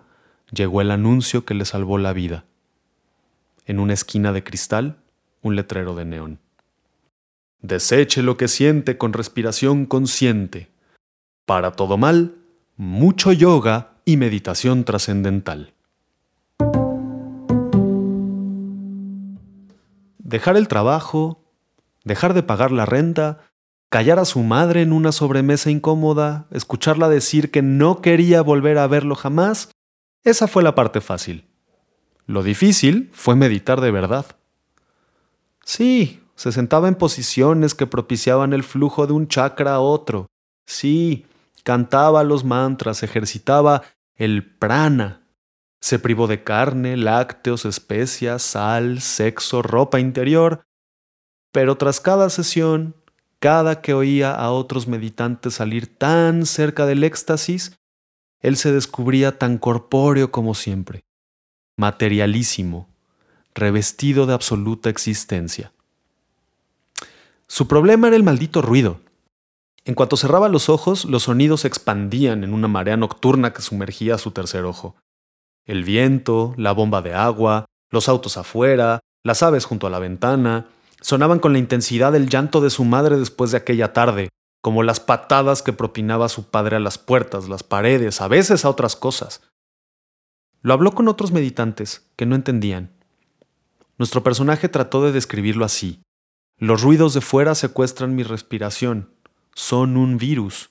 llegó 0.53 0.81
el 0.81 0.91
anuncio 0.91 1.45
que 1.45 1.55
le 1.55 1.65
salvó 1.65 1.99
la 1.99 2.13
vida. 2.13 2.45
En 3.67 3.79
una 3.79 3.95
esquina 3.95 4.33
de 4.33 4.45
cristal, 4.45 4.97
un 5.43 5.57
letrero 5.57 5.95
de 5.95 6.05
neón. 6.05 6.39
Deseche 7.63 8.23
lo 8.23 8.37
que 8.37 8.49
siente 8.49 8.97
con 8.97 9.13
respiración 9.13 9.87
consciente. 9.87 10.71
Para 11.45 11.73
todo 11.73 11.99
mal, 11.99 12.37
mucho 12.77 13.33
yoga 13.33 13.93
y 14.05 14.17
meditación 14.17 14.85
trascendental. 14.85 15.75
Dejar 20.31 20.57
el 20.57 20.69
trabajo, 20.69 21.43
dejar 22.05 22.35
de 22.35 22.45
pagar 22.45 22.71
la 22.71 22.87
renta 22.87 23.41
callar 23.89 24.21
a 24.21 24.25
su 24.25 24.45
madre 24.45 24.83
en 24.83 24.93
una 24.93 25.11
sobremesa 25.11 25.73
incómoda, 25.73 26.47
escucharla 26.53 27.09
decir 27.09 27.51
que 27.51 27.63
no 27.63 28.01
quería 28.01 28.41
volver 28.41 28.79
a 28.79 28.87
verlo 28.87 29.17
jamás, 29.17 29.73
esa 30.23 30.47
fue 30.47 30.63
la 30.63 30.77
parte 30.77 31.01
fácil. 31.01 31.49
Lo 32.27 32.45
difícil 32.45 33.11
fue 33.13 33.35
meditar 33.35 33.81
de 33.81 33.91
verdad. 33.91 34.25
Sí, 35.65 36.23
Se 36.37 36.53
sentaba 36.53 36.89
en 36.89 36.95
posiciones 36.95 37.75
que 37.75 37.87
propiciaban 37.87 38.55
el 38.55 38.63
flujo 38.63 39.07
de 39.07 39.13
un 39.13 39.29
chakra 39.29 39.75
a 39.75 39.81
otro. 39.81 40.27
Sí, 40.65 41.27
cantaba 41.65 42.25
los 42.25 42.45
mantras, 42.45 43.03
ejercitaba 43.03 43.83
el 44.15 44.43
prana. 44.43 45.20
Se 45.81 45.99
privó 45.99 46.27
de 46.27 46.43
carne, 46.43 46.97
lácteos, 46.97 47.65
especias, 47.65 48.43
sal, 48.43 49.01
sexo, 49.01 49.63
ropa 49.63 49.99
interior. 49.99 50.63
Pero 51.53 51.77
tras 51.77 52.01
cada 52.01 52.31
sesión, 52.31 52.95
cada 53.39 53.81
que 53.81 53.95
oía 53.95 54.35
a 54.35 54.51
otros 54.51 54.87
meditantes 54.87 55.55
salir 55.55 55.87
tan 55.97 56.45
cerca 56.45 56.87
del 56.87 57.03
éxtasis, 57.03 57.79
él 58.41 58.57
se 58.57 58.73
descubría 58.73 59.39
tan 59.39 59.59
corpóreo 59.59 60.31
como 60.31 60.55
siempre, 60.55 61.05
materialísimo, 61.77 62.89
revestido 63.55 64.27
de 64.27 64.35
absoluta 64.35 64.91
existencia. 64.91 65.73
Su 67.47 67.67
problema 67.67 68.09
era 68.09 68.17
el 68.17 68.23
maldito 68.23 68.63
ruido. 68.63 69.01
En 69.85 69.95
cuanto 69.95 70.17
cerraba 70.17 70.49
los 70.49 70.69
ojos, 70.69 71.05
los 71.05 71.25
sonidos 71.25 71.63
se 71.63 71.69
expandían 71.69 72.45
en 72.45 72.55
una 72.55 72.69
marea 72.69 72.97
nocturna 72.97 73.53
que 73.53 73.63
sumergía 73.63 74.19
su 74.19 74.31
tercer 74.31 74.65
ojo. 74.65 74.95
El 75.67 75.85
viento, 75.85 76.55
la 76.57 76.73
bomba 76.73 77.03
de 77.03 77.15
agua, 77.15 77.67
los 77.91 78.09
autos 78.09 78.37
afuera, 78.37 79.01
las 79.25 79.43
aves 79.43 79.65
junto 79.65 79.87
a 79.87 79.91
la 79.91 79.99
ventana, 79.99 80.69
sonaban 81.01 81.39
con 81.39 81.53
la 81.53 81.59
intensidad 81.59 82.13
del 82.13 82.29
llanto 82.29 82.61
de 82.61 82.71
su 82.71 82.85
madre 82.85 83.19
después 83.19 83.51
de 83.51 83.59
aquella 83.59 83.93
tarde, 83.93 84.29
como 84.63 84.83
las 84.83 85.01
patadas 85.01 85.63
que 85.63 85.73
propinaba 85.73 86.29
su 86.29 86.51
padre 86.51 86.77
a 86.77 86.81
las 86.81 86.99
puertas, 86.99 87.49
las 87.49 87.63
paredes, 87.63 88.21
a 88.21 88.29
veces 88.29 88.65
a 88.65 88.71
otras 88.71 88.97
cosas. 88.97 89.43
Lo 90.63 90.75
habló 90.75 90.93
con 90.93 91.09
otros 91.09 91.33
meditantes, 91.33 92.07
que 92.17 92.27
no 92.27 92.35
entendían. 92.35 92.93
Nuestro 93.97 94.23
personaje 94.23 94.69
trató 94.69 95.03
de 95.03 95.13
describirlo 95.13 95.65
así. 95.65 96.03
Los 96.59 96.83
ruidos 96.83 97.15
de 97.15 97.23
fuera 97.23 97.55
secuestran 97.55 98.15
mi 98.15 98.23
respiración. 98.23 99.15
Son 99.55 99.97
un 99.97 100.19
virus. 100.19 100.71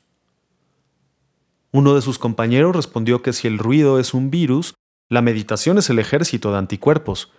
Uno 1.72 1.96
de 1.96 2.02
sus 2.02 2.18
compañeros 2.18 2.76
respondió 2.76 3.22
que 3.22 3.34
si 3.34 3.48
el 3.48 3.58
ruido 3.58 4.00
es 4.00 4.14
un 4.14 4.32
virus, 4.32 4.76
la 5.08 5.22
meditación 5.22 5.78
es 5.78 5.90
el 5.90 6.00
ejército 6.00 6.52
de 6.52 6.58
anticuerpos. 6.58 7.32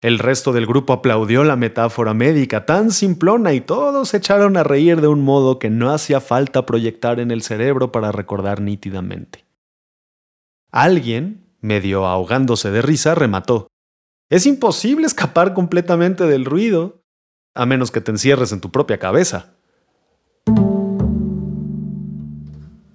El 0.00 0.18
resto 0.18 0.52
del 0.52 0.66
grupo 0.66 0.92
aplaudió 0.92 1.44
la 1.44 1.54
metáfora 1.54 2.12
médica 2.12 2.66
tan 2.66 2.90
simplona 2.90 3.52
y 3.52 3.60
todos 3.60 4.08
se 4.08 4.16
echaron 4.16 4.56
a 4.56 4.64
reír 4.64 5.00
de 5.00 5.06
un 5.06 5.22
modo 5.22 5.60
que 5.60 5.70
no 5.70 5.92
hacía 5.92 6.20
falta 6.20 6.66
proyectar 6.66 7.20
en 7.20 7.30
el 7.30 7.42
cerebro 7.42 7.92
para 7.92 8.10
recordar 8.10 8.60
nítidamente. 8.60 9.44
Alguien, 10.72 11.46
medio 11.60 12.06
ahogándose 12.06 12.72
de 12.72 12.82
risa, 12.82 13.14
remató. 13.14 13.68
Es 14.28 14.46
imposible 14.46 15.06
escapar 15.06 15.54
completamente 15.54 16.26
del 16.26 16.46
ruido 16.46 17.02
a 17.54 17.66
menos 17.66 17.90
que 17.90 18.00
te 18.00 18.10
encierres 18.10 18.50
en 18.52 18.60
tu 18.60 18.70
propia 18.70 18.98
cabeza. 18.98 19.54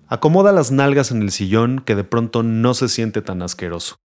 Acomoda 0.09 0.53
las 0.53 0.71
nalgas 0.71 1.11
en 1.11 1.21
el 1.21 1.31
sillón 1.31 1.81
que 1.81 1.95
de 1.95 2.05
pronto 2.05 2.41
no 2.41 2.73
se 2.73 2.87
siente 2.87 3.21
tan 3.21 3.41
asqueroso. 3.41 3.97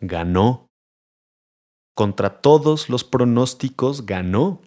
Ganó. 0.00 0.68
Contra 1.96 2.40
todos 2.40 2.88
los 2.88 3.02
pronósticos 3.02 4.06
ganó. 4.06 4.62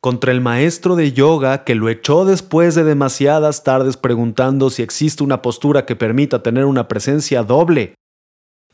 Contra 0.00 0.32
el 0.32 0.40
maestro 0.40 0.96
de 0.96 1.12
yoga 1.12 1.62
que 1.62 1.76
lo 1.76 1.88
echó 1.88 2.24
después 2.24 2.74
de 2.74 2.82
demasiadas 2.82 3.62
tardes 3.62 3.96
preguntando 3.96 4.70
si 4.70 4.82
existe 4.82 5.22
una 5.22 5.40
postura 5.40 5.86
que 5.86 5.94
permita 5.94 6.42
tener 6.42 6.64
una 6.64 6.88
presencia 6.88 7.44
doble 7.44 7.94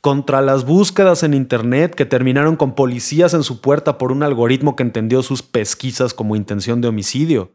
contra 0.00 0.40
las 0.40 0.64
búsquedas 0.64 1.22
en 1.22 1.34
Internet 1.34 1.94
que 1.94 2.06
terminaron 2.06 2.56
con 2.56 2.74
policías 2.74 3.34
en 3.34 3.42
su 3.42 3.60
puerta 3.60 3.98
por 3.98 4.12
un 4.12 4.22
algoritmo 4.22 4.76
que 4.76 4.82
entendió 4.82 5.22
sus 5.22 5.42
pesquisas 5.42 6.14
como 6.14 6.36
intención 6.36 6.80
de 6.80 6.88
homicidio, 6.88 7.52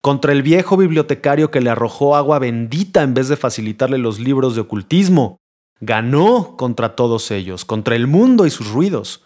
contra 0.00 0.32
el 0.32 0.42
viejo 0.42 0.76
bibliotecario 0.76 1.50
que 1.50 1.60
le 1.60 1.70
arrojó 1.70 2.16
agua 2.16 2.38
bendita 2.38 3.02
en 3.02 3.14
vez 3.14 3.28
de 3.28 3.36
facilitarle 3.36 3.98
los 3.98 4.18
libros 4.18 4.54
de 4.54 4.62
ocultismo. 4.62 5.40
Ganó 5.80 6.56
contra 6.56 6.96
todos 6.96 7.30
ellos, 7.30 7.64
contra 7.64 7.96
el 7.96 8.06
mundo 8.06 8.46
y 8.46 8.50
sus 8.50 8.70
ruidos. 8.70 9.24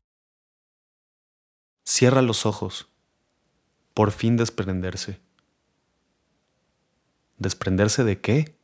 Cierra 1.84 2.22
los 2.22 2.46
ojos. 2.46 2.88
Por 3.94 4.10
fin 4.10 4.36
desprenderse. 4.36 5.20
¿Desprenderse 7.38 8.04
de 8.04 8.20
qué? 8.20 8.56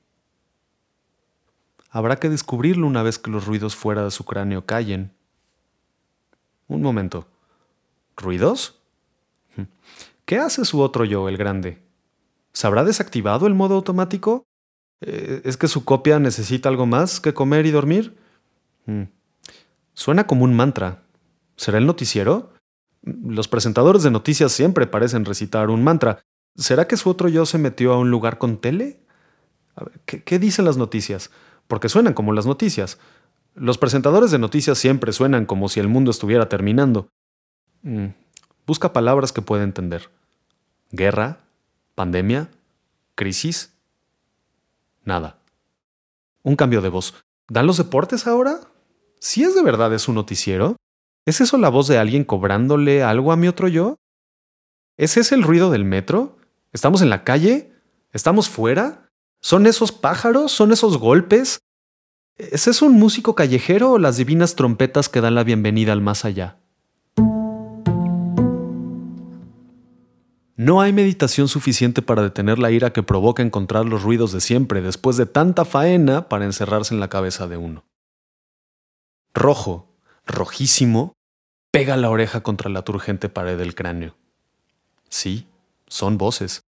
Habrá 1.90 2.16
que 2.16 2.28
descubrirlo 2.28 2.86
una 2.86 3.02
vez 3.02 3.18
que 3.18 3.30
los 3.30 3.46
ruidos 3.46 3.74
fuera 3.74 4.04
de 4.04 4.10
su 4.10 4.24
cráneo 4.24 4.66
callen. 4.66 5.12
Un 6.68 6.82
momento. 6.82 7.26
¿Ruidos? 8.16 8.78
¿Qué 10.26 10.38
hace 10.38 10.64
su 10.64 10.80
otro 10.82 11.04
yo, 11.04 11.28
el 11.28 11.38
grande? 11.38 11.87
¿Se 12.58 12.66
habrá 12.66 12.82
desactivado 12.82 13.46
el 13.46 13.54
modo 13.54 13.76
automático? 13.76 14.42
Eh, 15.00 15.42
¿Es 15.44 15.56
que 15.56 15.68
su 15.68 15.84
copia 15.84 16.18
necesita 16.18 16.68
algo 16.68 16.86
más 16.86 17.20
que 17.20 17.32
comer 17.32 17.66
y 17.66 17.70
dormir? 17.70 18.16
Hmm. 18.84 19.04
Suena 19.94 20.26
como 20.26 20.42
un 20.42 20.56
mantra. 20.56 21.04
¿Será 21.54 21.78
el 21.78 21.86
noticiero? 21.86 22.52
Los 23.02 23.46
presentadores 23.46 24.02
de 24.02 24.10
noticias 24.10 24.50
siempre 24.50 24.88
parecen 24.88 25.24
recitar 25.24 25.70
un 25.70 25.84
mantra. 25.84 26.24
¿Será 26.56 26.88
que 26.88 26.96
su 26.96 27.08
otro 27.08 27.28
yo 27.28 27.46
se 27.46 27.58
metió 27.58 27.92
a 27.92 27.98
un 27.98 28.10
lugar 28.10 28.38
con 28.38 28.58
tele? 28.58 28.98
¿qué, 30.04 30.24
¿Qué 30.24 30.40
dicen 30.40 30.64
las 30.64 30.76
noticias? 30.76 31.30
porque 31.68 31.88
suenan 31.88 32.14
como 32.14 32.32
las 32.32 32.46
noticias. 32.46 32.98
Los 33.54 33.78
presentadores 33.78 34.32
de 34.32 34.40
noticias 34.40 34.78
siempre 34.78 35.12
suenan 35.12 35.46
como 35.46 35.68
si 35.68 35.78
el 35.78 35.86
mundo 35.86 36.10
estuviera 36.10 36.48
terminando. 36.48 37.08
Mm, 37.82 38.06
busca 38.66 38.92
palabras 38.92 39.30
que 39.30 39.42
pueda 39.42 39.62
entender. 39.62 40.10
Guerra, 40.90 41.38
pandemia, 41.98 42.48
crisis. 43.16 43.74
Nada. 45.02 45.40
Un 46.44 46.54
cambio 46.54 46.80
de 46.80 46.90
voz. 46.90 47.12
¿Dan 47.48 47.66
los 47.66 47.76
deportes 47.76 48.28
ahora? 48.28 48.60
¿Si 49.18 49.42
es 49.42 49.56
de 49.56 49.64
verdad 49.64 49.92
es 49.92 50.06
un 50.06 50.14
noticiero? 50.14 50.76
¿Es 51.26 51.40
eso 51.40 51.58
la 51.58 51.70
voz 51.70 51.88
de 51.88 51.98
alguien 51.98 52.22
cobrándole 52.22 53.02
algo 53.02 53.32
a 53.32 53.36
mi 53.36 53.48
otro 53.48 53.66
yo? 53.66 53.96
¿Es 54.96 55.16
ese 55.16 55.34
el 55.34 55.42
ruido 55.42 55.72
del 55.72 55.84
metro? 55.84 56.38
¿Estamos 56.72 57.02
en 57.02 57.10
la 57.10 57.24
calle? 57.24 57.72
¿Estamos 58.12 58.48
fuera? 58.48 59.10
¿Son 59.40 59.66
esos 59.66 59.90
pájaros? 59.90 60.52
¿Son 60.52 60.70
esos 60.70 60.98
golpes? 60.98 61.58
¿Es 62.36 62.68
eso 62.68 62.86
un 62.86 62.92
músico 62.92 63.34
callejero 63.34 63.90
o 63.90 63.98
las 63.98 64.18
divinas 64.18 64.54
trompetas 64.54 65.08
que 65.08 65.20
dan 65.20 65.34
la 65.34 65.42
bienvenida 65.42 65.92
al 65.92 66.00
más 66.00 66.24
allá? 66.24 66.57
No 70.58 70.80
hay 70.80 70.92
meditación 70.92 71.46
suficiente 71.46 72.02
para 72.02 72.20
detener 72.20 72.58
la 72.58 72.72
ira 72.72 72.92
que 72.92 73.04
provoca 73.04 73.44
encontrar 73.44 73.84
los 73.86 74.02
ruidos 74.02 74.32
de 74.32 74.40
siempre 74.40 74.82
después 74.82 75.16
de 75.16 75.24
tanta 75.24 75.64
faena 75.64 76.28
para 76.28 76.46
encerrarse 76.46 76.92
en 76.92 76.98
la 76.98 77.08
cabeza 77.08 77.46
de 77.46 77.56
uno. 77.56 77.84
Rojo, 79.32 79.94
rojísimo, 80.26 81.12
pega 81.70 81.96
la 81.96 82.10
oreja 82.10 82.42
contra 82.42 82.70
la 82.70 82.82
turgente 82.82 83.28
pared 83.28 83.56
del 83.56 83.76
cráneo. 83.76 84.16
Sí, 85.08 85.46
son 85.86 86.18
voces. 86.18 86.62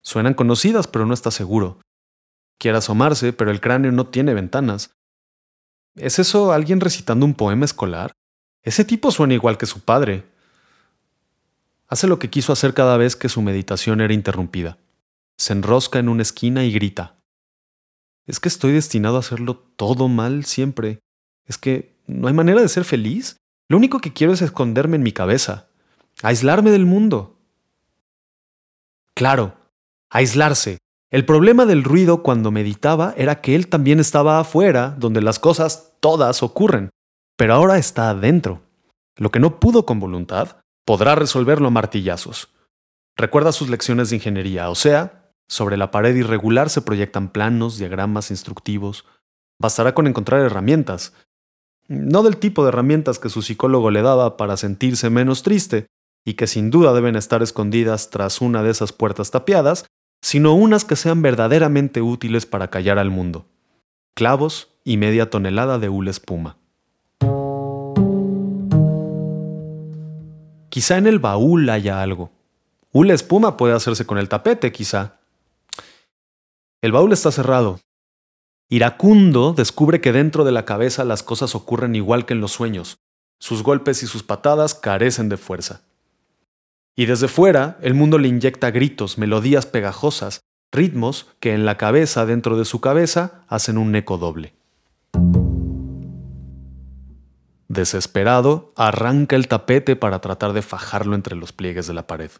Suenan 0.00 0.32
conocidas, 0.32 0.86
pero 0.86 1.04
no 1.04 1.12
está 1.12 1.30
seguro. 1.30 1.80
Quiere 2.58 2.78
asomarse, 2.78 3.34
pero 3.34 3.50
el 3.50 3.60
cráneo 3.60 3.92
no 3.92 4.06
tiene 4.06 4.32
ventanas. 4.32 4.94
¿Es 5.94 6.18
eso 6.18 6.52
alguien 6.52 6.80
recitando 6.80 7.26
un 7.26 7.34
poema 7.34 7.66
escolar? 7.66 8.12
Ese 8.62 8.82
tipo 8.82 9.10
suena 9.10 9.34
igual 9.34 9.58
que 9.58 9.66
su 9.66 9.80
padre. 9.80 10.24
Hace 11.88 12.06
lo 12.06 12.18
que 12.18 12.30
quiso 12.30 12.52
hacer 12.52 12.74
cada 12.74 12.96
vez 12.96 13.16
que 13.16 13.28
su 13.28 13.42
meditación 13.42 14.00
era 14.00 14.14
interrumpida. 14.14 14.78
Se 15.38 15.52
enrosca 15.52 15.98
en 15.98 16.08
una 16.08 16.22
esquina 16.22 16.64
y 16.64 16.72
grita. 16.72 17.18
Es 18.26 18.40
que 18.40 18.48
estoy 18.48 18.72
destinado 18.72 19.16
a 19.16 19.20
hacerlo 19.20 19.56
todo 19.76 20.08
mal 20.08 20.44
siempre. 20.44 21.00
Es 21.46 21.58
que 21.58 21.96
no 22.06 22.28
hay 22.28 22.34
manera 22.34 22.62
de 22.62 22.68
ser 22.68 22.84
feliz. 22.84 23.36
Lo 23.68 23.76
único 23.76 24.00
que 24.00 24.12
quiero 24.12 24.32
es 24.32 24.42
esconderme 24.42 24.96
en 24.96 25.02
mi 25.02 25.12
cabeza, 25.12 25.68
aislarme 26.22 26.70
del 26.70 26.86
mundo. 26.86 27.38
Claro, 29.14 29.56
aislarse. 30.10 30.78
El 31.10 31.24
problema 31.24 31.66
del 31.66 31.84
ruido 31.84 32.22
cuando 32.22 32.50
meditaba 32.50 33.14
era 33.16 33.40
que 33.40 33.54
él 33.54 33.68
también 33.68 34.00
estaba 34.00 34.40
afuera, 34.40 34.96
donde 34.98 35.20
las 35.20 35.38
cosas 35.38 35.92
todas 36.00 36.42
ocurren, 36.42 36.90
pero 37.36 37.54
ahora 37.54 37.78
está 37.78 38.10
adentro. 38.10 38.62
Lo 39.16 39.30
que 39.30 39.38
no 39.38 39.60
pudo 39.60 39.86
con 39.86 40.00
voluntad, 40.00 40.56
podrá 40.84 41.14
resolverlo 41.14 41.68
a 41.68 41.70
martillazos. 41.70 42.48
Recuerda 43.16 43.52
sus 43.52 43.68
lecciones 43.68 44.10
de 44.10 44.16
ingeniería, 44.16 44.70
o 44.70 44.74
sea, 44.74 45.32
sobre 45.48 45.76
la 45.76 45.90
pared 45.90 46.14
irregular 46.16 46.70
se 46.70 46.82
proyectan 46.82 47.28
planos, 47.28 47.78
diagramas 47.78 48.30
instructivos. 48.30 49.04
Bastará 49.60 49.94
con 49.94 50.06
encontrar 50.06 50.40
herramientas. 50.40 51.12
No 51.86 52.22
del 52.22 52.38
tipo 52.38 52.62
de 52.62 52.70
herramientas 52.70 53.18
que 53.18 53.28
su 53.28 53.42
psicólogo 53.42 53.90
le 53.90 54.02
daba 54.02 54.36
para 54.36 54.56
sentirse 54.56 55.10
menos 55.10 55.42
triste, 55.42 55.86
y 56.24 56.34
que 56.34 56.46
sin 56.46 56.70
duda 56.70 56.92
deben 56.94 57.16
estar 57.16 57.42
escondidas 57.42 58.10
tras 58.10 58.40
una 58.40 58.62
de 58.62 58.70
esas 58.70 58.92
puertas 58.92 59.30
tapiadas, 59.30 59.84
sino 60.22 60.54
unas 60.54 60.84
que 60.84 60.96
sean 60.96 61.20
verdaderamente 61.20 62.00
útiles 62.00 62.46
para 62.46 62.68
callar 62.68 62.98
al 62.98 63.10
mundo. 63.10 63.46
Clavos 64.14 64.74
y 64.84 64.96
media 64.96 65.28
tonelada 65.28 65.78
de 65.78 65.90
hule 65.90 66.10
espuma. 66.10 66.56
Quizá 70.74 70.98
en 70.98 71.06
el 71.06 71.20
baúl 71.20 71.70
haya 71.70 72.02
algo. 72.02 72.32
Una 72.90 73.14
espuma 73.14 73.56
puede 73.56 73.74
hacerse 73.74 74.06
con 74.06 74.18
el 74.18 74.28
tapete, 74.28 74.72
quizá. 74.72 75.20
El 76.82 76.90
baúl 76.90 77.12
está 77.12 77.30
cerrado. 77.30 77.78
Iracundo 78.68 79.52
descubre 79.52 80.00
que 80.00 80.10
dentro 80.10 80.42
de 80.42 80.50
la 80.50 80.64
cabeza 80.64 81.04
las 81.04 81.22
cosas 81.22 81.54
ocurren 81.54 81.94
igual 81.94 82.26
que 82.26 82.32
en 82.32 82.40
los 82.40 82.50
sueños. 82.50 82.98
Sus 83.38 83.62
golpes 83.62 84.02
y 84.02 84.08
sus 84.08 84.24
patadas 84.24 84.74
carecen 84.74 85.28
de 85.28 85.36
fuerza. 85.36 85.82
Y 86.96 87.06
desde 87.06 87.28
fuera, 87.28 87.78
el 87.80 87.94
mundo 87.94 88.18
le 88.18 88.26
inyecta 88.26 88.72
gritos, 88.72 89.16
melodías 89.16 89.66
pegajosas, 89.66 90.40
ritmos 90.72 91.28
que 91.38 91.54
en 91.54 91.66
la 91.66 91.78
cabeza, 91.78 92.26
dentro 92.26 92.58
de 92.58 92.64
su 92.64 92.80
cabeza, 92.80 93.44
hacen 93.46 93.78
un 93.78 93.94
eco 93.94 94.18
doble. 94.18 94.54
Desesperado, 97.68 98.72
arranca 98.76 99.36
el 99.36 99.48
tapete 99.48 99.96
para 99.96 100.20
tratar 100.20 100.52
de 100.52 100.62
fajarlo 100.62 101.14
entre 101.14 101.36
los 101.36 101.52
pliegues 101.52 101.86
de 101.86 101.94
la 101.94 102.06
pared. 102.06 102.30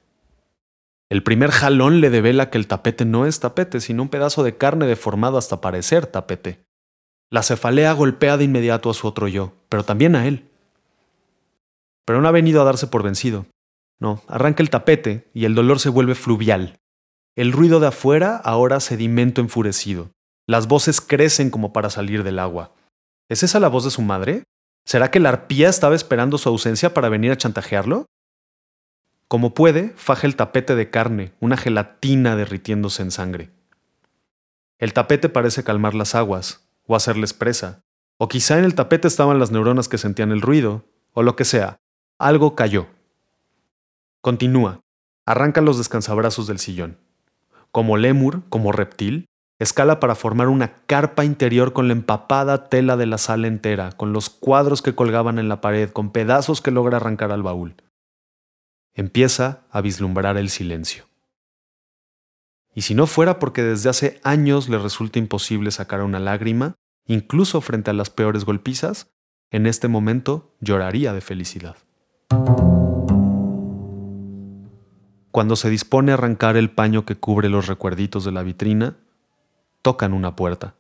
El 1.11 1.23
primer 1.23 1.51
jalón 1.51 2.01
le 2.01 2.11
devela 2.11 2.51
que 2.51 2.59
el 2.59 2.67
tapete 2.67 3.05
no 3.05 3.27
es 3.27 3.41
tapete, 3.41 3.81
sino 3.81 4.03
un 4.03 4.09
pedazo 4.09 4.43
de 4.43 4.57
carne 4.57 4.87
deformado 4.87 5.39
hasta 5.39 5.61
parecer 5.61 6.07
tapete. 6.07 6.65
La 7.31 7.43
cefalea 7.43 7.93
golpea 7.93 8.37
de 8.37 8.45
inmediato 8.45 8.91
a 8.91 8.95
su 8.95 9.07
otro 9.07 9.29
yo, 9.29 9.55
pero 9.69 9.85
también 9.85 10.17
a 10.17 10.27
él. 10.27 10.49
Pero 12.05 12.21
no 12.21 12.29
ha 12.29 12.33
venido 12.33 12.61
a 12.61 12.65
darse 12.65 12.87
por 12.87 13.03
vencido. 13.03 13.47
No, 13.99 14.23
arranca 14.29 14.63
el 14.63 14.71
tapete 14.71 15.31
y 15.33 15.45
el 15.45 15.55
dolor 15.55 15.81
se 15.81 15.89
vuelve 15.89 16.15
fluvial. 16.15 16.79
El 17.37 17.53
ruido 17.53 17.81
de 17.81 17.89
afuera 17.89 18.37
ahora 18.37 18.81
sedimento 18.81 19.41
enfurecido. 19.41 20.11
Las 20.47 20.69
voces 20.69 21.01
crecen 21.01 21.51
como 21.51 21.73
para 21.73 21.91
salir 21.91 22.23
del 22.23 22.39
agua. 22.39 22.73
¿Es 23.29 23.43
esa 23.43 23.61
la 23.61 23.69
voz 23.69 23.85
de 23.85 23.91
su 23.91 24.03
madre? 24.03 24.45
¿Será 24.85 25.11
que 25.11 25.21
la 25.21 25.31
arpía 25.31 25.69
estaba 25.69 25.95
esperando 25.95 26.39
su 26.39 26.49
ausencia 26.49 26.93
para 26.93 27.09
venir 27.09 27.33
a 27.33 27.39
chantajearlo? 27.39 28.07
Como 29.29 29.55
puede, 29.55 29.95
faja 29.97 30.27
el 30.27 30.37
tapete 30.37 30.75
de 30.75 30.91
carne, 30.91 31.33
una 31.41 31.57
gelatina 31.57 32.37
derritiéndose 32.37 33.03
en 33.03 33.11
sangre. 33.11 33.51
El 34.79 34.93
tapete 34.93 35.29
parece 35.29 35.65
calmar 35.65 35.95
las 35.95 36.15
aguas, 36.15 36.69
o 36.87 36.95
hacerles 36.95 37.33
presa, 37.33 37.81
o 38.19 38.29
quizá 38.29 38.59
en 38.59 38.65
el 38.65 38.75
tapete 38.75 39.09
estaban 39.09 39.39
las 39.39 39.51
neuronas 39.51 39.89
que 39.89 39.99
sentían 39.99 40.31
el 40.31 40.43
ruido, 40.43 40.85
o 41.13 41.23
lo 41.23 41.37
que 41.37 41.45
sea. 41.45 41.79
Algo 42.19 42.55
cayó. 42.55 42.87
Continúa. 44.21 44.81
Arranca 45.27 45.63
los 45.63 45.79
descansabrazos 45.79 46.47
del 46.47 46.59
sillón. 46.59 46.99
Como 47.73 47.97
lémur, 47.97 48.43
como 48.51 48.73
reptil, 48.73 49.27
escala 49.59 50.01
para 50.01 50.15
formar 50.15 50.49
una 50.49 50.75
carpa 50.87 51.25
interior 51.25 51.73
con 51.73 51.89
la 51.89 51.93
empapada 51.93 52.69
tela 52.69 52.97
de 52.97 53.07
la 53.07 53.19
sala 53.19 53.47
entera, 53.47 53.93
con 53.93 54.13
los 54.13 54.31
cuadros 54.31 54.83
que 54.83 54.95
colgaban 54.95 55.39
en 55.39 55.49
la 55.49 55.61
pared, 55.61 55.91
con 55.91 56.11
pedazos 56.11 56.61
que 56.61 56.71
logra 56.71 56.97
arrancar 56.97 57.31
al 57.31 57.43
baúl. 57.43 57.77
Empieza 58.95 59.63
a 59.71 59.81
vislumbrar 59.81 60.37
el 60.37 60.51
silencio. 60.51 61.05
Y 62.75 62.83
si 62.83 62.95
no 62.95 63.07
fuera 63.07 63.39
porque 63.39 63.63
desde 63.63 63.89
hace 63.89 64.21
años 64.25 64.69
le 64.69 64.79
resulta 64.79 65.19
imposible 65.19 65.71
sacar 65.71 66.03
una 66.03 66.19
lágrima, 66.19 66.75
incluso 67.07 67.61
frente 67.61 67.91
a 67.91 67.95
las 67.95 68.11
peores 68.11 68.45
golpizas, 68.45 69.13
en 69.51 69.67
este 69.67 69.87
momento 69.87 70.57
lloraría 70.61 71.13
de 71.13 71.21
felicidad. 71.21 71.77
Cuando 75.31 75.57
se 75.57 75.71
dispone 75.71 76.11
a 76.11 76.15
arrancar 76.15 76.57
el 76.57 76.71
paño 76.71 77.05
que 77.05 77.17
cubre 77.17 77.49
los 77.49 77.67
recuerditos 77.67 78.25
de 78.25 78.33
la 78.33 78.43
vitrina, 78.43 78.97
tocan 79.85 80.15
una 80.15 80.35
puerta. 80.35 80.77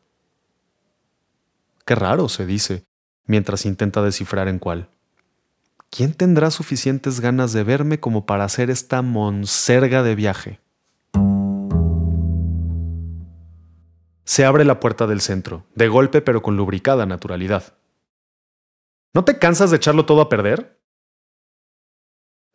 Qué 1.84 1.94
raro, 1.94 2.30
se 2.30 2.46
dice, 2.46 2.86
mientras 3.26 3.66
intenta 3.66 4.00
descifrar 4.00 4.48
en 4.48 4.58
cuál. 4.58 4.88
¿Quién 5.90 6.14
tendrá 6.14 6.50
suficientes 6.50 7.20
ganas 7.20 7.52
de 7.52 7.64
verme 7.64 8.00
como 8.00 8.24
para 8.24 8.44
hacer 8.44 8.70
esta 8.70 9.02
monserga 9.02 10.02
de 10.02 10.14
viaje? 10.14 10.60
Se 14.24 14.46
abre 14.46 14.64
la 14.64 14.80
puerta 14.80 15.06
del 15.06 15.20
centro, 15.20 15.66
de 15.74 15.88
golpe 15.88 16.22
pero 16.22 16.40
con 16.40 16.56
lubricada 16.56 17.04
naturalidad. 17.04 17.74
¿No 19.12 19.26
te 19.26 19.38
cansas 19.38 19.70
de 19.70 19.76
echarlo 19.76 20.06
todo 20.06 20.22
a 20.22 20.30
perder? 20.30 20.80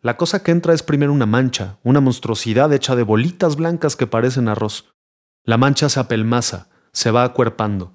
La 0.02 0.18
cosa 0.18 0.42
que 0.42 0.50
entra 0.50 0.74
es 0.74 0.82
primero 0.82 1.14
una 1.14 1.28
mancha, 1.28 1.78
una 1.84 2.02
monstruosidad 2.02 2.74
hecha 2.74 2.96
de 2.96 3.04
bolitas 3.04 3.56
blancas 3.56 3.96
que 3.96 4.08
parecen 4.08 4.48
arroz. 4.48 4.96
La 5.43 5.58
mancha 5.58 5.89
se 5.89 5.99
apelmaza, 5.99 6.67
se 6.91 7.12
va 7.12 7.23
acuerpando. 7.23 7.93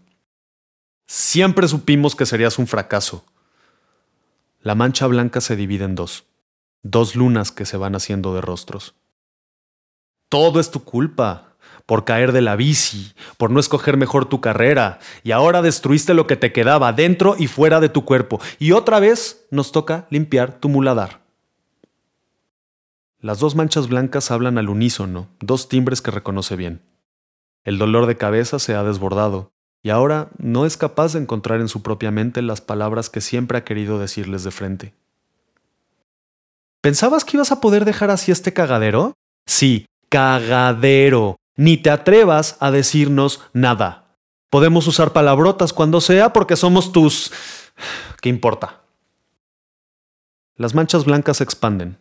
Siempre 1.07 1.69
supimos 1.69 2.17
que 2.17 2.27
serías 2.27 2.59
un 2.59 2.67
fracaso. 2.67 3.25
La 4.61 4.75
mancha 4.75 5.07
blanca 5.07 5.41
se 5.41 5.57
divide 5.57 5.85
en 5.85 5.95
dos, 5.95 6.25
dos 6.83 7.15
lunas 7.17 7.53
que 7.53 7.67
se 7.67 7.77
van 7.77 7.95
haciendo 7.95 8.35
de 8.35 8.41
rostros. 8.41 8.95
Todo 10.31 10.59
es 10.59 10.71
tu 10.71 10.85
culpa, 10.85 11.55
por 11.87 12.05
caer 12.05 12.33
de 12.33 12.41
la 12.41 12.57
bici, 12.57 13.13
por 13.37 13.51
no 13.51 13.61
escoger 13.61 13.97
mejor 13.97 14.27
tu 14.27 14.41
carrera, 14.41 14.99
y 15.23 15.33
ahora 15.33 15.61
destruiste 15.61 16.15
lo 16.15 16.27
que 16.27 16.37
te 16.37 16.53
quedaba 16.53 16.93
dentro 16.93 17.37
y 17.39 17.47
fuera 17.47 17.81
de 17.81 17.91
tu 17.91 18.05
cuerpo, 18.05 18.41
y 18.59 18.73
otra 18.73 19.01
vez 19.01 19.47
nos 19.51 19.71
toca 19.71 20.07
limpiar 20.11 20.59
tu 20.61 20.69
muladar. 20.69 21.21
Las 23.21 23.39
dos 23.39 23.55
manchas 23.55 23.89
blancas 23.89 24.31
hablan 24.31 24.59
al 24.59 24.69
unísono, 24.69 25.29
dos 25.41 25.69
timbres 25.69 26.01
que 26.03 26.11
reconoce 26.11 26.57
bien. 26.57 26.83
El 27.65 27.79
dolor 27.79 28.07
de 28.07 28.17
cabeza 28.17 28.59
se 28.59 28.75
ha 28.75 28.83
desbordado, 28.85 29.53
y 29.83 29.91
ahora 29.91 30.29
no 30.39 30.67
es 30.67 30.77
capaz 30.77 31.13
de 31.13 31.21
encontrar 31.21 31.61
en 31.61 31.69
su 31.69 31.83
propia 31.83 32.11
mente 32.11 32.43
las 32.43 32.61
palabras 32.61 33.11
que 33.11 33.21
siempre 33.21 33.59
ha 33.59 33.65
querido 33.65 33.99
decirles 33.99 34.45
de 34.45 34.51
frente. 34.51 34.95
¿Pensabas 36.81 37.25
que 37.25 37.37
ibas 37.39 37.53
a 37.53 37.61
poder 37.61 37.85
dejar 37.85 38.11
así 38.11 38.31
este 38.31 38.53
cagadero? 38.53 39.15
Sí, 39.47 39.87
cagadero. 40.11 41.37
Ni 41.57 41.77
te 41.77 41.91
atrevas 41.91 42.57
a 42.61 42.71
decirnos 42.71 43.43
nada. 43.53 44.05
Podemos 44.51 44.87
usar 44.87 45.13
palabrotas 45.13 45.73
cuando 45.73 46.01
sea 46.01 46.33
porque 46.33 46.57
somos 46.57 46.93
tus... 46.93 47.33
¿Qué 48.21 48.29
importa? 48.29 48.83
Las 50.57 50.75
manchas 50.75 51.05
blancas 51.05 51.39
se 51.39 51.45
expanden. 51.45 51.99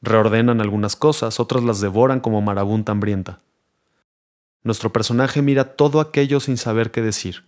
Reordenan 0.00 0.60
algunas 0.60 0.94
cosas, 0.96 1.40
otras 1.40 1.62
las 1.64 1.80
devoran 1.80 2.20
como 2.20 2.40
marabunta 2.40 2.92
hambrienta. 2.92 3.40
Nuestro 4.64 4.92
personaje 4.92 5.42
mira 5.42 5.76
todo 5.76 6.00
aquello 6.00 6.38
sin 6.38 6.56
saber 6.56 6.90
qué 6.92 7.02
decir. 7.02 7.44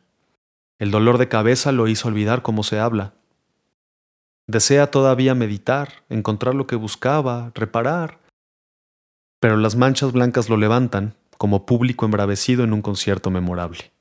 El 0.78 0.90
dolor 0.90 1.18
de 1.18 1.28
cabeza 1.28 1.70
lo 1.70 1.86
hizo 1.86 2.08
olvidar 2.08 2.42
cómo 2.42 2.64
se 2.64 2.80
habla. 2.80 3.14
Desea 4.46 4.90
todavía 4.90 5.34
meditar, 5.34 6.02
encontrar 6.08 6.54
lo 6.54 6.66
que 6.66 6.76
buscaba, 6.76 7.52
reparar. 7.54 8.18
Pero 9.40 9.56
las 9.56 9.76
manchas 9.76 10.12
blancas 10.12 10.48
lo 10.48 10.56
levantan, 10.56 11.14
como 11.38 11.66
público 11.66 12.04
embravecido 12.04 12.64
en 12.64 12.72
un 12.72 12.82
concierto 12.82 13.30
memorable. 13.30 13.92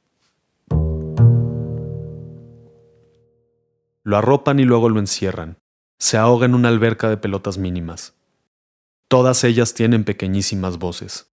Lo 4.03 4.17
arropan 4.17 4.59
y 4.59 4.63
luego 4.63 4.89
lo 4.89 4.99
encierran. 4.99 5.57
Se 5.99 6.17
ahoga 6.17 6.45
en 6.45 6.55
una 6.55 6.69
alberca 6.69 7.09
de 7.09 7.17
pelotas 7.17 7.57
mínimas. 7.57 8.15
Todas 9.07 9.43
ellas 9.43 9.75
tienen 9.75 10.03
pequeñísimas 10.03 10.77
voces. 10.77 11.32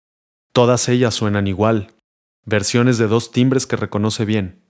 Todas 0.52 0.88
ellas 0.88 1.14
suenan 1.14 1.46
igual, 1.46 1.92
versiones 2.44 2.98
de 2.98 3.06
dos 3.06 3.30
timbres 3.30 3.66
que 3.66 3.76
reconoce 3.76 4.24
bien. 4.24 4.64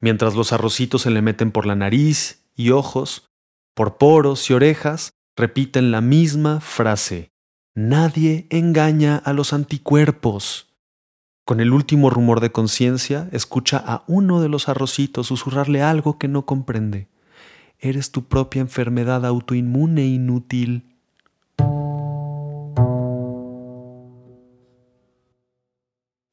Mientras 0.00 0.34
los 0.34 0.52
arrocitos 0.52 1.02
se 1.02 1.10
le 1.10 1.22
meten 1.22 1.52
por 1.52 1.64
la 1.66 1.76
nariz 1.76 2.44
y 2.56 2.70
ojos, 2.70 3.30
por 3.74 3.96
poros 3.96 4.50
y 4.50 4.54
orejas, 4.54 5.12
repiten 5.36 5.90
la 5.90 6.00
misma 6.00 6.60
frase. 6.60 7.30
Nadie 7.74 8.46
engaña 8.50 9.16
a 9.16 9.32
los 9.32 9.52
anticuerpos. 9.52 10.68
Con 11.44 11.60
el 11.60 11.72
último 11.72 12.10
rumor 12.10 12.40
de 12.40 12.52
conciencia, 12.52 13.28
escucha 13.32 13.82
a 13.84 14.04
uno 14.06 14.40
de 14.40 14.48
los 14.48 14.68
arrocitos 14.68 15.28
susurrarle 15.28 15.82
algo 15.82 16.18
que 16.18 16.28
no 16.28 16.44
comprende. 16.44 17.08
Eres 17.78 18.12
tu 18.12 18.24
propia 18.24 18.60
enfermedad 18.60 19.24
autoinmune 19.26 20.06
inútil. 20.06 20.91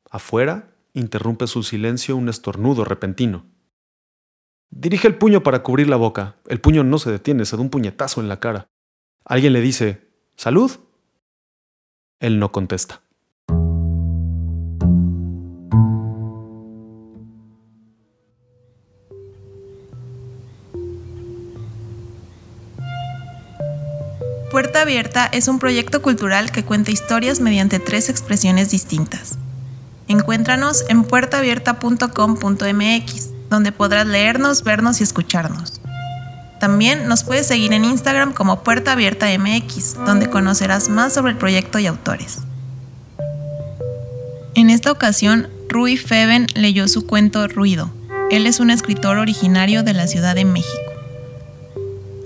Afuera, 0.10 0.72
interrumpe 0.94 1.46
su 1.46 1.62
silencio 1.62 2.18
un 2.18 2.30
estornudo 2.30 2.84
repentino. 2.84 3.46
Dirige 4.72 5.08
el 5.08 5.16
puño 5.16 5.44
para 5.44 5.62
cubrir 5.62 5.88
la 5.88 5.98
boca. 5.98 6.36
El 6.48 6.60
puño 6.60 6.84
no 6.84 6.98
se 6.98 7.12
detiene, 7.12 7.46
se 7.46 7.56
da 7.56 7.62
un 7.62 7.70
puñetazo 7.70 8.22
en 8.22 8.28
la 8.28 8.40
cara. 8.40 8.68
Alguien 9.24 9.54
le 9.54 9.62
dice, 9.62 10.10
¿Salud? 10.36 10.72
Él 12.20 12.40
no 12.40 12.52
contesta. 12.52 13.02
Puerta 24.50 24.82
Abierta 24.82 25.28
es 25.28 25.48
un 25.48 25.60
proyecto 25.60 26.02
cultural 26.02 26.52
que 26.52 26.66
cuenta 26.66 26.90
historias 26.90 27.40
mediante 27.40 27.80
tres 27.80 28.10
expresiones 28.10 28.72
distintas. 28.72 29.38
Encuéntranos 30.10 30.84
en 30.90 31.04
puertaabierta.com.mx, 31.04 33.30
donde 33.52 33.72
podrás 33.72 34.08
leernos, 34.08 34.64
vernos 34.64 35.00
y 35.00 35.04
escucharnos. 35.04 35.80
También 36.60 37.08
nos 37.08 37.24
puedes 37.24 37.46
seguir 37.46 37.74
en 37.74 37.86
Instagram 37.86 38.34
como 38.34 38.64
Puerta 38.64 38.94
Abierta 38.94 39.28
MX, 39.28 39.94
donde 40.06 40.28
conocerás 40.28 40.90
más 40.90 41.14
sobre 41.14 41.34
el 41.34 41.38
proyecto 41.38 41.78
y 41.78 41.86
autores. 41.86 42.40
En 44.56 44.72
esta 44.72 44.92
ocasión, 44.92 45.48
Rui 45.70 45.96
Feben 45.96 46.48
leyó 46.56 46.88
su 46.88 47.06
cuento 47.06 47.48
Ruido. 47.48 47.92
Él 48.32 48.48
es 48.48 48.60
un 48.60 48.72
escritor 48.72 49.20
originario 49.20 49.84
de 49.84 49.94
la 49.94 50.08
Ciudad 50.08 50.34
de 50.34 50.46
México. 50.46 50.74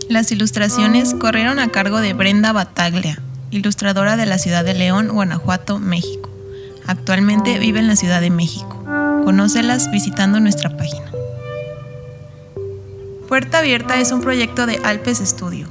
Las 0.07 0.31
ilustraciones 0.31 1.13
corrieron 1.13 1.59
a 1.59 1.67
cargo 1.67 1.99
de 1.99 2.13
Brenda 2.13 2.53
Bataglia, 2.53 3.21
ilustradora 3.51 4.15
de 4.15 4.25
la 4.25 4.37
ciudad 4.37 4.63
de 4.63 4.73
León, 4.73 5.09
Guanajuato, 5.09 5.79
México. 5.79 6.32
Actualmente 6.85 7.59
vive 7.59 7.79
en 7.79 7.87
la 7.87 7.95
Ciudad 7.95 8.19
de 8.19 8.29
México. 8.29 8.83
Conócelas 9.23 9.89
visitando 9.89 10.39
nuestra 10.39 10.75
página. 10.75 11.11
Puerta 13.27 13.59
Abierta 13.59 13.99
es 13.99 14.11
un 14.11 14.21
proyecto 14.21 14.65
de 14.65 14.79
Alpes 14.83 15.19
Studio. 15.19 15.67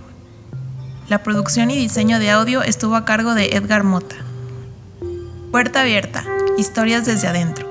La 1.08 1.22
producción 1.22 1.70
y 1.70 1.76
diseño 1.76 2.18
de 2.18 2.30
audio 2.30 2.62
estuvo 2.62 2.96
a 2.96 3.04
cargo 3.04 3.34
de 3.34 3.56
Edgar 3.56 3.84
Mota. 3.84 4.16
Puerta 5.50 5.82
Abierta, 5.82 6.24
historias 6.56 7.04
desde 7.04 7.28
adentro. 7.28 7.61